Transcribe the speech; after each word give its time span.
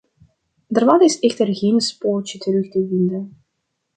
Daarvan 0.67 1.01
is 1.01 1.19
echter 1.19 1.55
geen 1.55 1.81
spoortje 1.81 2.37
terug 2.37 2.69
te 2.69 2.87
vinden. 2.89 3.37